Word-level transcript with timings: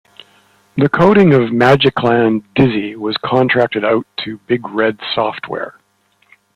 The 0.77 0.89
coding 0.89 1.31
of 1.35 1.51
"Magicland 1.51 2.41
Dizzy" 2.55 2.95
was 2.95 3.17
contracted 3.23 3.85
out 3.85 4.07
to 4.25 4.39
Big 4.47 4.67
Red 4.67 4.99
Software. 5.13 5.75